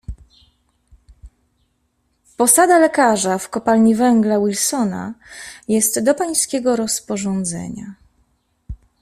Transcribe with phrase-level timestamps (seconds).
[2.37, 5.13] "Posada lekarza w kopalni węgla Wilsona
[5.67, 7.95] jest do pańskiego rozporządzenia."